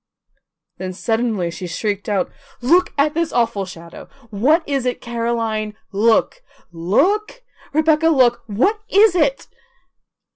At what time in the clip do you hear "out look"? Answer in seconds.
2.09-2.91